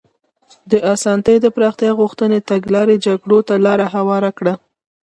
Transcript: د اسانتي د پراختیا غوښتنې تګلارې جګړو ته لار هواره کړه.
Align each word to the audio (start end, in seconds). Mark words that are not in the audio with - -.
د 0.71 0.73
اسانتي 0.93 1.35
د 1.41 1.45
پراختیا 1.55 1.91
غوښتنې 1.99 2.39
تګلارې 2.51 2.95
جګړو 3.05 3.37
ته 3.47 3.53
لار 3.65 3.79
هواره 3.95 4.31
کړه. 4.37 4.53